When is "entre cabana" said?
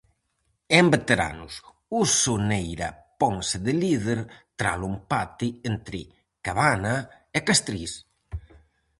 5.69-6.95